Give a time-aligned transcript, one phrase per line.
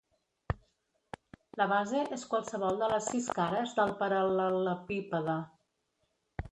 [1.61, 5.39] La base és qualsevol de les sis cares del paral·lelepípede.